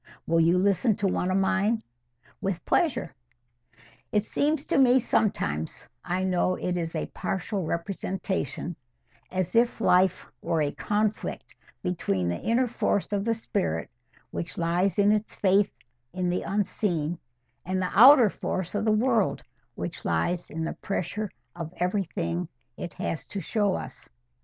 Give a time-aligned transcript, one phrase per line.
[0.25, 1.83] "Will you listen to one of mine?"
[2.41, 3.13] "With pleasure."
[4.11, 10.71] "It seems to me sometimes—I know it is a partial representation—as if life were a
[10.71, 11.53] conflict
[11.83, 13.91] between the inner force of the spirit,
[14.31, 15.71] which lies in its faith
[16.13, 19.43] in the unseen—and the outer force of the world,
[19.75, 24.09] which lies in the pressure of everything it has to show us.